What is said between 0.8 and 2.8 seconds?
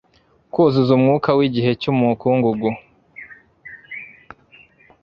umwuka wigihe cyumukungugu